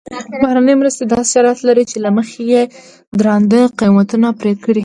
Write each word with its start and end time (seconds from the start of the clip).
بهرنۍ 0.41 0.75
مرستې 0.79 1.03
داسې 1.05 1.29
شرایط 1.33 1.59
لري 1.67 1.83
چې 1.91 1.97
له 2.05 2.09
مخې 2.17 2.41
یې 2.53 2.61
درانده 3.19 3.61
قیمتونه 3.79 4.27
پرې 4.39 4.53
کړي. 4.63 4.79